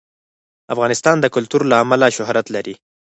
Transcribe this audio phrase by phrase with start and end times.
[0.73, 2.75] افغانستان د کلتور له امله شهرت لري.